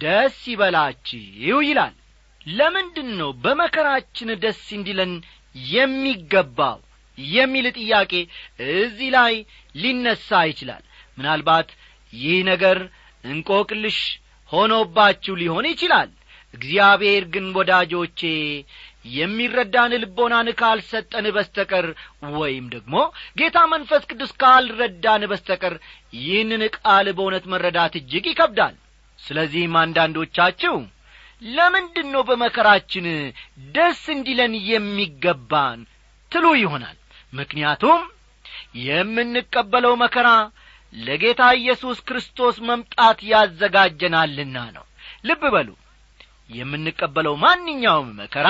ደስ 0.00 0.38
ይበላችሁ 0.52 1.20
ይላል። 1.66 1.94
ለምንድን 2.46 3.08
ነው 3.20 3.30
በመከራችን 3.44 4.28
ደስ 4.44 4.62
እንዲለን 4.76 5.12
የሚገባው 5.70 6.78
የሚል 7.18 7.66
ጥያቄ 7.78 8.12
እዚህ 8.74 9.08
ላይ 9.16 9.34
ሊነሳ 9.74 10.40
ይችላል። 10.50 10.82
ምናልባት 11.18 11.68
ይህ 12.12 12.38
ነገር 12.50 12.78
እንቆቅልሽ 13.24 13.98
ሆኖባችሁ 14.50 15.34
ሊሆን 15.40 15.66
ይችላል። 15.70 16.10
እግዚአብሔር 16.54 17.24
ግን 17.32 17.46
ወዳጆቼ 17.56 18.20
የሚረዳን 19.14 19.92
ልቦናን 20.02 20.48
ካልሰጠን 20.60 21.26
በስተቀር 21.36 21.86
ወይም 22.36 22.66
ደግሞ 22.74 22.94
ጌታ 23.38 23.58
መንፈስ 23.72 24.02
ቅዱስ 24.10 24.32
ካልረዳን 24.42 25.24
በስተቀር 25.30 25.74
ይህንን 26.18 26.62
ቃል 26.76 27.08
በእውነት 27.16 27.46
መረዳት 27.52 27.94
እጅግ 28.00 28.26
ይከብዳል። 28.30 28.74
ስለዚህም 29.18 29.74
አንዳንዶቻችሁ 29.82 30.74
ለምንድን 31.50 32.06
ነው 32.14 32.22
በመከራችን 32.28 33.06
ደስ 33.74 34.02
እንዲለን 34.14 34.52
የሚገባን? 34.70 35.80
ትሉ 36.32 36.46
ይሆናል። 36.60 36.96
ምክንያቱም 37.32 38.00
የምንቀበለው 38.86 39.94
መከራ 40.02 40.28
ለጌታ 40.92 41.42
ኢየሱስ 41.58 41.98
ክርስቶስ 42.08 42.56
መምጣት 42.68 43.18
ያዘጋጀናልና 43.30 44.56
ነው። 44.76 44.84
ልብ 45.24 45.42
በሉ። 45.54 45.68
የምንቀበለው 46.50 47.34
ማንኛውም 47.44 48.10
መከራ 48.20 48.48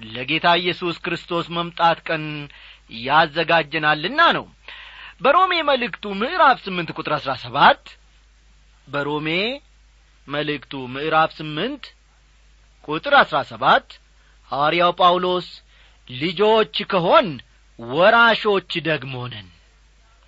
ለጌታ 0.00 0.46
ኢየሱስ 0.60 0.96
ክርስቶስ 1.04 1.46
መምጣት 1.56 1.98
ቀን 2.08 2.24
ያዘጋጀናልና 3.02 4.20
ነው። 4.36 4.46
በሮሜ 5.22 5.52
መልእክቱ 5.68 6.04
ምዕራፍ 6.20 6.58
ስምንት 6.64 6.88
ቁጥር 6.96 7.12
አሥራ 7.18 7.32
ሰባት 7.44 7.84
በሮሜ 8.88 9.28
መልእክቱ 10.28 10.72
ምዕራፍ 10.94 11.30
ስምንት 11.38 11.84
ቁጥር 12.88 13.14
አሥራ 13.20 13.38
ሰባት 13.50 13.86
ሐዋርያው 14.50 14.92
ጳውሎስ 15.00 15.46
ልጆች 16.08 16.76
ከሆን 16.90 17.28
ወራሾች 17.78 18.72
ደግሞ 18.88 19.14
ነን። 19.32 19.48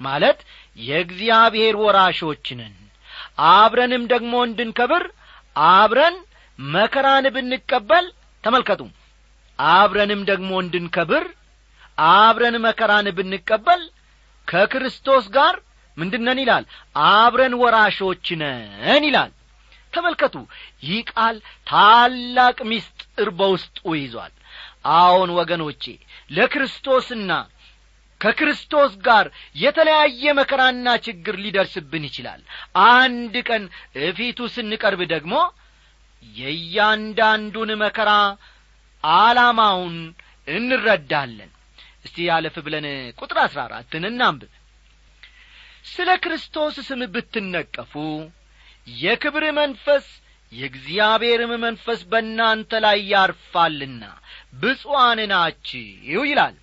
ማለት 0.01 0.39
የእግዚአብሔር 0.81 1.75
ወራሾች 1.83 2.47
ነን። 2.59 2.75
አብረንም 3.53 4.03
ደግሞ 4.13 4.35
እንድንከብር 4.47 5.05
አብረን 5.71 6.17
መከራን 6.59 7.27
ብንቀበል 7.35 8.07
ተመልከቱ 8.45 8.81
አብረንም 9.59 10.21
ደግሞ 10.31 10.51
እንድንከብር 10.65 11.25
አብረን 12.17 12.57
መከራን 12.65 13.07
ብንቀበል 13.17 13.83
ከክርስቶስ 14.49 15.25
ጋር 15.37 15.55
ምንድነን 15.97 16.39
ይላል? 16.43 16.65
አብረን 17.11 17.55
ወራሾች 17.63 18.27
ነን 18.41 19.05
ይላል። 19.09 19.31
ተመልከቱ 19.93 20.35
ይህ 20.83 20.99
ቃል 21.11 21.37
ታላቅ 21.67 22.59
ምስጢር 22.71 23.29
በውስጡ 23.39 23.79
ይዟል። 23.99 24.33
አዎን 24.97 25.31
ወገኖቼ 25.39 25.83
ለክርስቶስና 26.31 27.31
ከክርስቶስ 28.21 28.93
ጋር 29.07 29.27
የተለያየ 29.57 30.33
መከራና 30.39 30.87
ችግር 31.07 31.35
ሊደርስብን 31.43 32.05
ይችላል። 32.09 32.41
አንድ 32.93 33.35
ቀን 33.49 33.65
እፊቱ 34.07 34.49
ስንቀርብ 34.55 35.03
ደግሞ 35.13 35.35
የእያንዳንዱን 36.23 37.71
መከራ 37.83 38.11
ዓላማውን 39.15 39.97
እንረዳለን። 40.49 41.51
እስቲ 42.05 42.17
ያለፍ 42.29 42.57
ብለን 42.67 42.87
ቁጥር 43.19 43.39
አሥራ 43.45 43.61
አራትን 43.67 44.05
እናንብብ። 44.11 44.53
ስለ 45.87 46.11
ክርስቶስ 46.25 46.77
ስም 46.89 47.01
ብትነቀፉ 47.15 47.93
የክብር 48.97 49.45
መንፈስ 49.59 50.07
የእግዚአብሔርም 50.53 51.53
መንፈስ 51.65 52.01
በእናንተ 52.11 52.71
ላይ 52.85 52.99
ያርፋልና 53.13 54.05
ብፁዓን 54.61 55.21
ናችሁ 55.33 56.23
ይላል። 56.29 56.57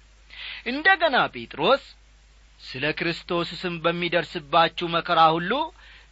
እንደ 0.72 0.88
ገና 1.02 1.18
ጴጥሮስ 1.34 1.84
ስለ 2.60 2.86
ክርስቶስ 3.00 3.50
ስም 3.62 3.76
በሚደርስባችሁ 3.84 4.88
መከራ 4.96 5.22
ሁሉ 5.36 5.52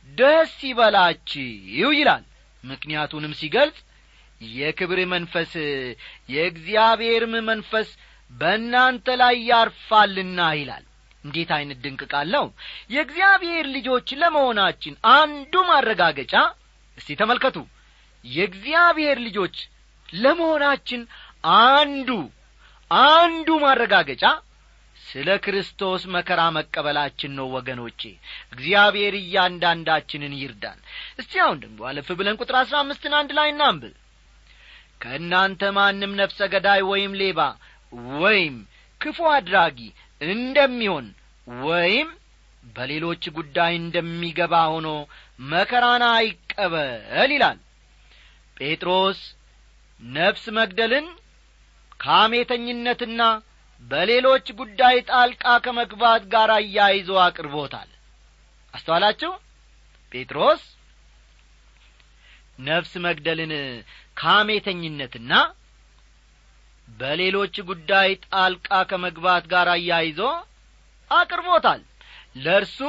ደስ 0.10 0.54
ይበላችሁ 0.70 1.48
ይላል። 1.94 2.24
ምክንያቱንም 2.64 3.34
ሲገልጽ 3.40 3.80
የክብር 4.54 5.00
መንፈስ 5.14 5.52
የእግዚአብሔርም 6.34 7.36
መንፈስ 7.48 7.90
በእናንተ 8.32 9.08
ላይ 9.22 9.36
ያርፋልና 9.50 10.40
ይላል። 10.60 10.84
እንዴት 11.24 11.52
ዐይነት 11.56 11.80
ድንቅ 11.84 12.02
ቃል 12.14 12.34
የእግዚአብሔር 12.90 13.66
ልጆች 13.76 14.08
ለመሆናችን 14.22 14.96
አንዱ 15.14 15.54
ማረጋገጫ 15.70 16.34
እስቲ 16.98 17.10
ተመልከቱ! 17.20 17.58
የእግዚአብሔር 18.26 19.18
ልጆች 19.26 19.56
ለመሆናችን 20.14 21.02
አንዱ 21.68 22.10
አንዱ 22.92 23.50
ማረጋገጫ 23.64 24.26
ስለ 24.98 25.30
ክርስቶስ 25.46 26.04
መከራ 26.14 26.42
መቀበላችን 26.58 27.32
ነው 27.38 27.48
ወገኖቼ። 27.56 28.02
እግዚአብሔር 28.54 29.14
እያንዳንዳችንን 29.20 30.34
ይርዳን። 30.40 30.80
እስቲ 31.20 31.34
አሁን 31.44 31.58
ደግሞ 31.64 31.80
አለፍ 31.90 32.08
ብለን 32.20 32.40
ቁጥር 32.42 32.56
አሥራ 32.62 32.76
አምስትን 32.84 33.16
አንድ 33.20 33.32
ላይ 33.38 33.50
እናንብብ 33.54 33.94
ከእናንተ 35.04 35.72
ማንም 35.78 36.12
ነፍሰ 36.20 36.40
ገዳይ 36.54 36.82
ወይም 36.92 37.14
ሌባ 37.22 37.40
ወይም 38.18 38.56
ክፉ 39.02 39.18
አድራጊ 39.34 39.80
እንደሚሆን 40.22 41.08
ወይም 41.66 42.10
በሌሎች 42.76 43.24
ጉዳይ 43.38 43.74
እንደሚገባ 43.80 44.54
ሆኖ 44.74 44.90
መከራን 45.50 46.04
አይቀበል 46.12 47.32
ይላል። 47.34 47.58
ጴጥሮስ 48.58 49.20
ነፍስ 50.00 50.46
መግደልን 50.58 51.08
ከአሜተኝነትና 52.00 53.22
በሌሎች 53.84 54.46
ጉዳይ 54.60 54.96
ጣልቃ 55.10 55.46
ከመግባት 55.66 56.24
ጋር 56.34 56.50
አያይዞ 56.56 57.10
አቅርቦታል። 57.24 57.90
አስተዋላችሁ? 58.74 59.32
ጴጥሮስ 60.12 60.64
ነፍስ 62.60 62.94
መግደልን 63.06 63.52
ከአሜተኝነትና 64.18 65.34
በሌሎች 66.88 67.56
ጉዳይ 67.70 68.10
ጣልቃ 68.28 68.70
ከመግባት 68.90 69.44
ጋር 69.54 69.68
አያይዞ 69.74 70.20
አቅርቦታል። 71.12 71.82
ለእርሱ 72.38 72.80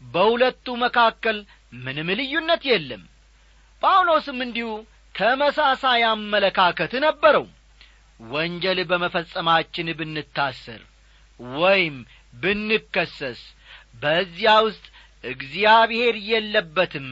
በሁለቱ 0.00 0.66
መካከል 0.82 1.38
ምንም 1.78 2.08
ልዩነት 2.18 2.62
የለም። 2.70 3.02
ጳውሎስም 3.82 4.38
እንዲሁ 4.44 4.68
ተመሳሳይ 5.14 6.02
አመለካከት 6.10 6.92
ነበረው። 7.06 7.46
ወንጀል 8.20 8.78
በመፈጸማችን 8.90 9.88
ብንታሰር 9.98 10.82
ወይም 11.58 11.96
ብንከሰስ 12.34 13.40
በዚያ 14.02 14.52
ውስጥ 14.66 14.84
እግዚአብሔር 15.24 16.16
የለበትም። 16.30 17.08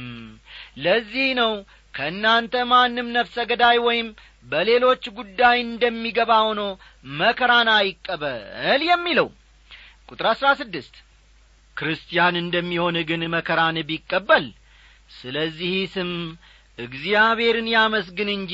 ለዚህ 0.79 1.29
ነው 1.41 1.53
ከእናንተ 1.97 2.55
ማንም 2.71 3.09
ነፍሰ 3.17 3.45
ገዳይ 3.51 3.79
ወይም 3.87 4.09
በሌሎች 4.47 5.05
ጉዳይ 5.19 5.57
እንደሚገባ 5.63 6.33
ሆኖ 6.47 6.63
መከራን 7.15 7.69
አይቀበል 7.75 8.83
የሚለው 8.89 9.29
ቁጥር 10.09 10.27
አሥራ 10.33 10.49
ስድስት። 10.61 10.95
ክርስቲያን 11.77 12.35
እንደሚሆን 12.43 12.97
ግን 13.09 13.23
መከራን 13.35 13.79
ቢቀበል 13.89 14.47
ስለዚህ 15.13 15.75
ስም 15.95 16.13
እግዚአብሔርን 16.79 17.69
ያመስግን 17.75 18.31
እንጂ 18.37 18.53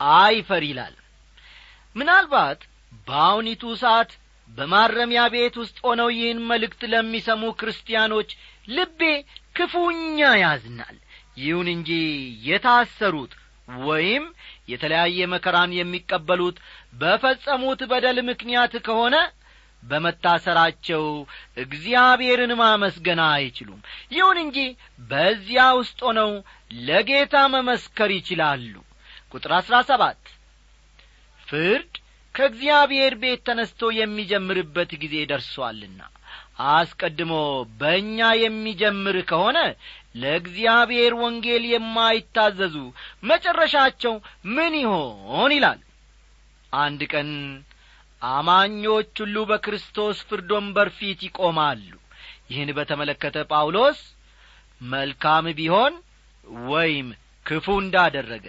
አይፈር 0.00 0.64
ይላል። 0.68 0.94
ምናልባት 1.96 2.60
በአሁኒቱ 3.06 3.62
ሰዓት 3.82 4.10
በማረሚያ 4.50 5.22
ቤት 5.34 5.54
ውስጥ 5.60 5.76
ሆነው 5.86 6.08
ይህን 6.14 6.40
መልእክት 6.50 6.82
ለሚሰሙ 6.92 7.42
ክርስቲያኖች 7.60 8.30
ልቤ 8.68 9.00
ክፉኛ 9.56 10.18
ያዝናል 10.42 10.96
ይሁን 11.36 11.68
እንጂ 11.72 11.90
የታሰሩት 12.46 13.32
ወይም 13.82 14.24
የተለያየ 14.68 15.26
መከራን 15.32 15.70
የሚቀበሉት 15.76 16.56
በፈጸሙት 16.94 17.80
በደል 17.90 18.18
ምክንያት 18.28 18.74
ከሆነ 18.86 19.16
በመታሰራቸው 19.82 21.04
እግዚአብሔርን 21.62 22.52
ማመስገን 22.60 23.20
አይችሉም። 23.28 23.80
ይሁን 24.12 24.38
እንጂ 24.44 24.58
በዚያ 25.10 25.64
ውስጥ 25.80 25.98
ሆነው 26.08 26.30
ለጌታ 26.80 27.34
መመስከር 27.54 28.10
ይችላሉ። 28.18 28.74
ቁጥር 29.34 29.52
አሥራ 29.58 29.76
ሰባት 29.90 30.22
ፍርድ 31.48 31.92
ከእግዚአብሔር 32.34 33.14
ቤት 33.22 33.40
ተነስቶ 33.46 33.90
የሚጀምርበት 33.96 34.90
ጊዜ 35.02 35.14
ደርሶአልና 35.30 36.00
አስቀድሞ 36.70 37.34
በእኛ 37.80 38.18
የሚጀምር 38.40 39.16
ከሆነ 39.30 39.58
ለእግዚአብሔር 40.14 41.12
ወንጌል 41.20 41.64
የማይታዘዙ 41.68 42.76
መጨረሻቸው 43.24 44.14
ምን 44.54 44.74
ይሆን 44.80 45.52
ይላል? 45.56 45.80
አንድ 46.72 47.00
ቀን 47.12 47.30
አማኞች 48.22 49.12
ሁሉ 49.22 49.36
በክርስቶስ 49.50 50.18
ፍርድ 50.28 50.50
ወንበር 50.56 50.88
ፊት 50.98 51.20
ይቆማሉ። 51.26 51.90
ይህን 52.50 52.70
በተመለከተ 52.76 53.36
ጳውሎስ 53.50 53.98
መልካም 54.80 55.46
ቢሆን 55.58 55.94
ወይም 56.66 57.08
ክፉ 57.46 57.66
እንዳደረገ 57.82 58.46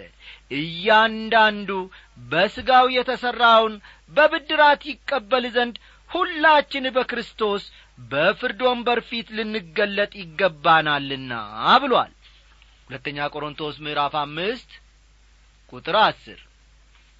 እያንዳንዱ 0.58 1.70
በሥጋው 2.30 2.86
የተሠራውን 2.96 3.74
በብድራት 4.12 4.82
ይቀበል 4.90 5.44
ዘንድ 5.56 5.76
ሁላችን 6.14 6.84
በክርስቶስ 6.96 7.62
በፍርድ 8.08 8.60
ወንበር 8.66 8.98
ፊት 9.08 9.28
ልንገለጥ 9.36 10.12
ይገባናልና 10.20 11.32
ብሏል። 11.82 12.12
ሁለተኛ 12.88 13.26
ቆሮንቶስ 13.34 13.76
ምዕራፍ 13.84 14.14
አምስት 14.22 14.70
ቁጥር 15.72 15.96
አስር። 16.02 16.40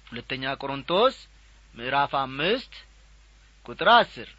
ሁለተኛ 0.07 0.53
ቆሮንቶስ 0.61 1.15
ምዕራፍ 1.75 2.11
አምስት 2.21 2.73
ቁጥር 3.65 3.89
አስር። 3.95 4.29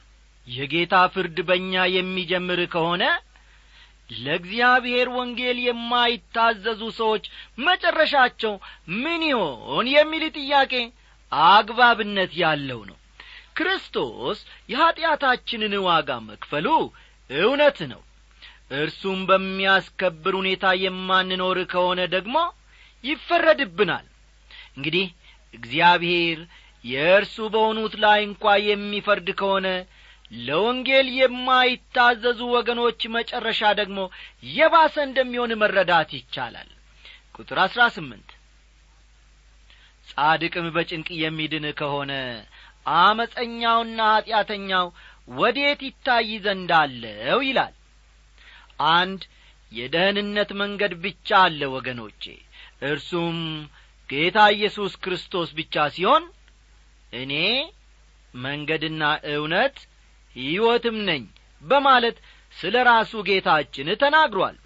የጌታ 0.46 0.94
ፍርድ 1.14 1.38
በእኛ 1.48 1.74
የሚጀምር 1.94 2.60
ከሆነ 2.74 3.04
ለእግዚአብሔር 4.16 5.08
ወንጌል 5.16 5.58
የማይታዘዙ 5.62 6.82
ሰዎች 6.98 7.24
መጨረሻቸው 7.60 8.52
ምን 9.02 9.22
ይሆን? 9.30 9.86
የሚል 9.94 10.24
ጥያቄ 10.36 10.72
አግባብነት 11.52 12.32
ያለው 12.42 12.80
ነው 12.90 12.96
ክርስቶስ 13.56 14.38
የኀጢአታችንን 14.72 15.74
ዋጋ 15.86 16.18
መክፈሉ 16.26 16.66
እውነት 17.30 17.78
ነው። 17.92 18.02
እርሱም 18.76 19.18
በሚያስከብር 19.28 20.34
ሁኔታ 20.40 20.66
የማንኖር 20.82 21.58
ከሆነ 21.72 22.00
ደግሞ 22.14 22.36
ይፈረድብናል። 23.04 24.06
እንግዲህ 24.76 25.06
እግዚአብሔር 25.54 26.38
የእርሱ 26.84 27.36
በሆኑት 27.52 27.94
ላይ 28.04 28.20
እንኳ 28.26 28.44
የሚፈርድ 28.66 29.28
ከሆነ 29.40 29.68
ለወንጌል 30.40 31.08
የማይታዘዙ 31.16 32.40
ወገኖች 32.54 33.00
መጨረሻ 33.16 33.60
ደግሞ 33.80 33.98
የባሰ 34.52 34.94
እንደሚሆን 35.06 35.52
መረዳት 35.60 36.10
ይቻላል። 36.18 36.70
ቁጥር 37.36 37.58
አሥራ 37.64 37.82
ስምንት 37.96 38.30
ጻድቅም 40.08 40.66
በጭንቅ 40.74 41.08
የሚድን 41.22 41.66
ከሆነ 41.80 42.12
አመፀኛውና 42.86 44.00
ኀጢአተኛው 44.12 44.86
ወዴት 45.36 45.80
ይታይ 45.86 46.28
ዘንድ 46.44 46.70
አለው 46.78 47.40
ይላል። 47.46 47.74
አንድ 48.94 49.22
የደህንነት 49.72 50.50
መንገድ 50.60 50.92
ብቻ 51.04 51.28
አለ 51.44 51.60
ወገኖቼ። 51.74 52.22
እርሱም 52.88 53.38
ጌታ 54.08 54.38
ኢየሱስ 54.56 54.92
ክርስቶስ 55.04 55.48
ብቻ 55.58 55.84
ሲሆን 55.94 56.24
እኔ 57.12 57.32
መንገድና 58.34 59.02
እውነት 59.32 59.76
ሕይወትም 60.36 60.96
ነኝ 61.08 61.22
በማለት 61.62 62.16
ስለ 62.56 62.76
ራሱ 62.88 63.12
ጌታችን 63.28 63.88
ተናግሯል። 64.02 64.56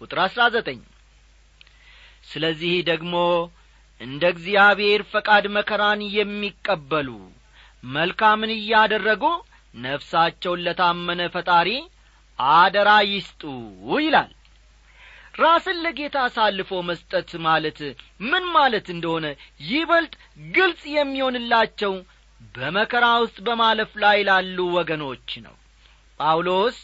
ቁጥር 0.00 0.18
አሥራ 0.24 0.42
ዘጠኝ 0.54 0.80
ስለዚህ 2.28 2.74
ደግሞ 2.88 3.14
እንደ 4.00 4.22
እግዚአብሔር 4.34 5.00
ፈቃድ 5.12 5.44
መከራን 5.56 6.00
የሚቀበሉ 6.14 7.08
መልካምን 7.82 8.50
እያደረጉ 8.56 9.24
ነፍሳቸውን 9.84 10.62
ለታመነ 10.66 11.22
ፈጣሪ 11.34 11.68
አደራ 12.38 12.90
ይስጡ 13.10 13.42
ይላል። 13.98 14.30
ራስን 15.40 15.78
ለጌታ 15.84 16.16
አሳልፎ 16.26 16.70
መስጠት 16.88 17.30
ማለት 17.44 17.78
ምን 18.22 18.44
ማለት 18.56 18.86
እንደሆነ 18.94 19.26
ይበልጥ 19.68 20.14
ግልጽ 20.54 20.82
የሚሆንላቸው 20.94 21.92
በመከራ 22.54 23.06
ውስጥ 23.22 23.38
በማለፍ 23.46 23.92
ላይ 24.04 24.18
ላሉ 24.28 24.58
ወገኖች 24.76 25.30
ነው። 25.46 25.54
ጳውሎስ 26.20 26.78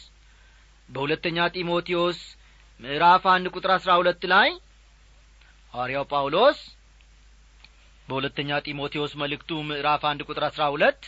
በሁለተኛ 0.88 1.46
ጢሞቴዎስ 1.54 2.20
ምዕራፍ 2.80 3.24
አንድ 3.32 3.46
ቁጥር 3.54 3.70
አሥራ 3.76 3.92
ሁለት 4.00 4.22
ላይ 4.32 4.48
ሐዋርያው 5.74 6.04
ጳውሎስ 6.12 6.59
በሁለተኛ 8.08 8.58
ጢሞቴዎስ 8.66 9.12
መልእክቱ 9.20 9.50
ምዕራፍ 9.68 10.02
አንድ 10.10 10.20
ቁጥር 10.28 10.44
አሥራ 10.48 10.64
ሁለት 10.74 11.02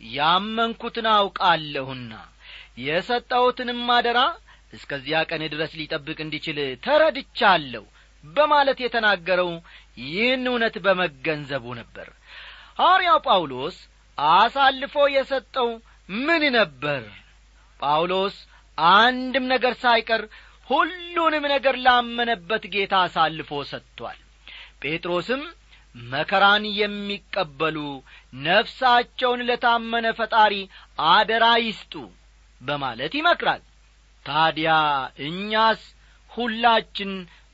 ያመንኩትን 0.00 1.06
አውቃለሁና 1.12 2.12
የሰጠሁትንም 2.84 3.82
አደራ 3.96 4.20
እስከዚያ 4.72 5.18
ቀን 5.30 5.42
ድረስ 5.52 5.72
ሊጠብቅ 5.80 6.18
እንዲችል 6.24 6.58
ተረድቻለሁ 6.86 7.84
በማለት 8.24 8.78
የተናገረው 8.82 9.50
ይህን 10.04 10.44
እውነት 10.50 10.76
በመገንዘቡ 10.84 11.64
ነበር። 11.80 12.08
ሐዋርያው 12.78 13.18
ጳውሎስ 13.26 13.76
አሳልፎ 14.18 14.94
የሰጠው 15.14 15.68
ምን 16.08 16.42
ነበር? 16.56 17.02
ጳውሎስ 17.80 18.36
አንድም 18.96 19.44
ነገር 19.52 19.74
ሳይቀር 19.82 20.22
ሁሉንም 20.70 21.44
ነገር 21.54 21.74
ላመነበት 21.86 22.62
ጌታ 22.74 22.94
አሳልፎ 23.06 23.50
ሰጥቷል። 23.70 24.18
ጴጥሮስም 24.82 25.42
መከራን 25.94 26.64
የሚቀበሉ 26.76 27.76
ነፍሳቸውን 28.46 29.40
ለታመነ 29.48 30.06
ፈጣሪ 30.18 30.54
አደራ 31.08 31.46
ይስጡ 31.64 31.94
በማለት 32.60 33.12
ይመክራል። 33.18 33.62
ታዲያ 34.26 34.72
እኛስ 35.26 35.82
ሁላችን 36.30 37.12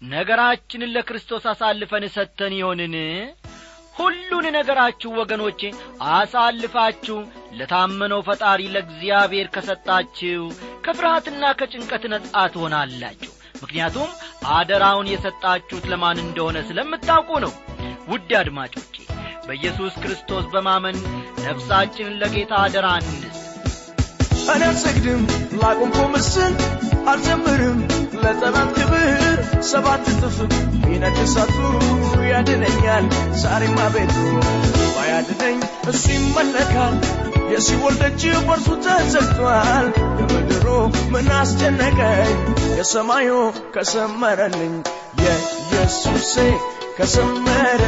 ነገራችንን 0.09 0.93
ለክርስቶስ 0.97 1.45
አሳልፈን 1.53 2.05
ሰጥተን 2.17 2.53
ይሆንን? 2.59 2.95
ሁሉን 3.97 4.47
ነገራችሁ 4.57 5.11
ወገኖቼ 5.21 5.61
አሳልፋችሁ 6.13 7.17
ለታመነው 7.59 8.21
ፈጣሪ 8.29 8.61
ለእግዚአብሔር 8.75 9.49
ከሰጣችሁ 9.55 10.45
ከፍርሃትና 10.85 11.51
ከጭንቀት 11.59 12.05
ነጻ 12.13 12.35
ትሆናላችሁ። 12.55 13.33
ምክንያቱም 13.63 14.11
አደራውን 14.57 15.11
የሰጣችሁት 15.13 15.87
ለማን 15.93 16.19
እንደሆነ 16.25 16.59
ስለምታውቁ 16.69 17.31
ነው 17.45 17.53
ውድ 18.09 18.31
አድማጮቼ 18.39 18.95
በኢየሱስ 19.47 19.95
ክርስቶስ 20.03 20.45
በማመን 20.53 20.97
ነፍሳችንን 21.45 22.17
ለጌታ 22.21 22.53
አደራ 22.65 22.87
እንስ 23.03 23.37
እኔ 24.49 24.63
አልሰግድም 24.69 25.23
ላቆምኩ 25.61 25.99
ምስል 26.13 26.55
አልዘምርም። 27.13 27.79
ለጠላት 28.23 28.71
ክብር 28.77 29.39
ሰባት 29.71 30.07
እጥፍ 30.13 30.37
ቢነድ 30.83 31.19
እሳቱ 31.25 31.57
ያድነኛል። 32.31 33.07
ዛሬማ 33.43 33.79
ቤቱ 33.95 34.17
ባያድነኝ 34.95 35.59
እሱ 35.93 36.05
ይመለካል። 36.17 36.97
የሲኦል 37.53 37.95
ደጅ 38.03 38.23
በርሱ 38.49 38.69
ተዘግቷል። 38.87 39.87
የምድሩ 40.21 40.67
ምን 41.13 41.29
አስጨነቀኝ? 41.39 42.35
የሰማዩ 42.79 43.31
ከሰመረልኝ 43.75 44.75
የኢየሱሴ 45.23 46.35
ከሰመረ 46.99 47.83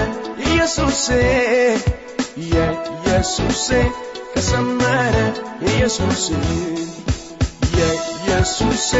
ኢየሱሴ 0.45 1.07
የኢየሱሴ 2.53 3.69
ከሰመረ 4.35 5.17
ኢየሱሴ 5.71 6.27
የኢየሱሴ 7.79 8.91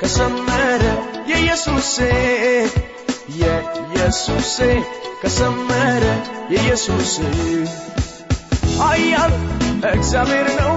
ከሰመረ 0.00 0.82
የኢየሱሴ 1.30 1.96
የኢየሱሴ 3.40 4.58
ከሰመረ 5.22 6.04
የኢየሱሴ 6.52 7.16
ኃያል 8.80 9.34
እግዚአብሔር 9.92 10.48
ነው 10.60 10.74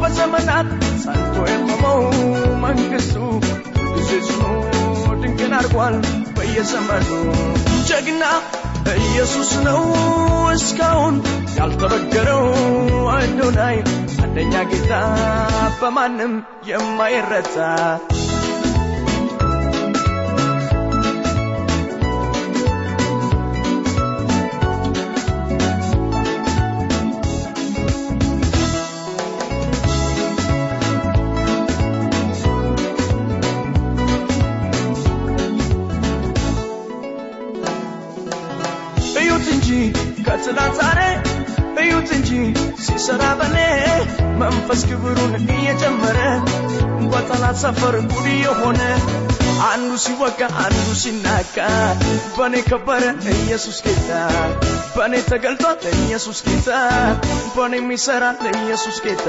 በዘመናት 0.00 0.68
ጸንቶ 1.04 1.36
የቆመው 1.50 2.00
መንግሥቱ 2.64 3.16
ጊዜ 3.94 4.10
ድንቅን 5.20 5.54
አድርጓል 5.58 5.96
በየዘመኑ። 6.36 7.08
ጀግና 7.88 8.24
ኢየሱስ 9.00 9.50
ነው 9.66 9.80
እስካሁን 10.54 11.16
ያልተበገረው 11.58 12.44
አዶናይ። 13.14 13.78
አንደኛ 14.24 14.54
ጌታ 14.70 14.92
በማንም 15.80 16.34
የማይረታ 16.70 17.56
ከትናንት 40.46 40.74
ዛሬ 40.80 40.98
እዩት 41.82 42.08
እንጂ 42.16 42.28
ሲሰራ 42.84 43.22
በኔ 43.38 43.56
መንፈስ 44.40 44.80
ክብሩን 44.88 45.32
እየጨመረ 45.54 46.18
በጠላት 47.12 47.56
ሰፈር 47.62 47.96
ጉድ 48.04 48.26
የሆነ 48.36 48.80
አንዱ 49.68 49.90
ሲወጋ 50.04 50.40
አንዱ 50.64 50.86
ሲናቃ 51.02 51.56
በእኔ 52.36 52.62
ከበረ 52.68 53.02
ኢየሱስ 53.34 53.78
ጌታ 53.86 54.10
በእኔ 54.96 55.22
ተገልጧል 55.30 55.80
ኢየሱስ 55.98 56.40
ጌታ 56.48 56.70
በእኔ 57.56 57.74
የሚሠራ 57.82 58.24
ኢየሱስ 58.54 58.98
ጌታ 59.06 59.28